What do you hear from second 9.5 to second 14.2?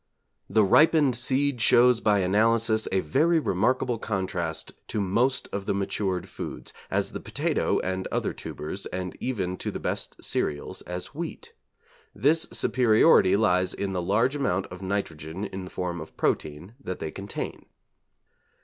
to the best cereals, as wheat. This superiority lies in the